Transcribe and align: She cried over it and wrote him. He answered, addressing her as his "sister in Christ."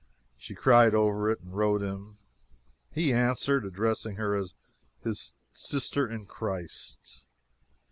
She 0.35 0.55
cried 0.55 0.95
over 0.95 1.29
it 1.29 1.41
and 1.41 1.53
wrote 1.55 1.83
him. 1.83 2.17
He 2.89 3.13
answered, 3.13 3.63
addressing 3.63 4.15
her 4.15 4.35
as 4.35 4.55
his 5.03 5.35
"sister 5.51 6.07
in 6.07 6.25
Christ." 6.25 7.27